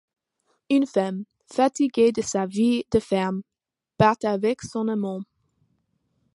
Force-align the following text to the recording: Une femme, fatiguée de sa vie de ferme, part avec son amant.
Une 0.71 0.87
femme, 0.87 1.25
fatiguée 1.53 2.11
de 2.11 2.23
sa 2.23 2.47
vie 2.47 2.85
de 2.91 2.99
ferme, 2.99 3.43
part 3.99 4.17
avec 4.23 4.63
son 4.63 4.87
amant. 4.87 5.21